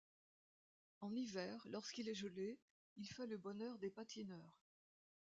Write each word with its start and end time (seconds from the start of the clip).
En 1.01 1.13
hiver, 1.13 1.61
lorsqu'il 1.69 2.09
est 2.09 2.15
gelé, 2.15 2.57
il 2.97 3.05
fait 3.05 3.27
le 3.27 3.37
bonheur 3.37 3.77
des 3.77 3.91
patineurs. 3.91 4.59